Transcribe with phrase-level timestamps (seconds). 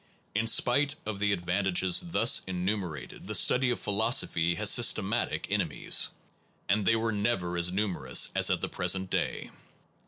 [0.33, 5.51] In spite of the advantages thus enumer ated, the study of philosophy has systematic itsene
[5.51, 6.09] enemies,
[6.67, 9.51] and they were never as numerous as at the present day.